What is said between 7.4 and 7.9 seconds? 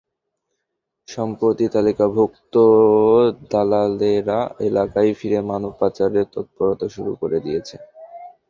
দিয়েছে।